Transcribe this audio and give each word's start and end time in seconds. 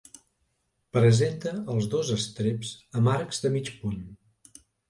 Presenta 0.97 1.53
els 1.75 1.89
dos 1.97 2.11
estreps 2.17 2.75
amb 3.01 3.15
arcs 3.15 3.45
de 3.47 3.55
mig 3.61 3.73
punt. 3.83 4.05